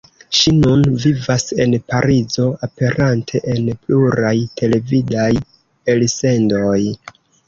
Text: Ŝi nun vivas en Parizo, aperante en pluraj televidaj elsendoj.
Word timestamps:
Ŝi 0.35 0.51
nun 0.59 0.83
vivas 1.01 1.43
en 1.65 1.73
Parizo, 1.91 2.45
aperante 2.67 3.41
en 3.55 3.67
pluraj 3.81 4.31
televidaj 4.63 5.29
elsendoj. 5.95 6.79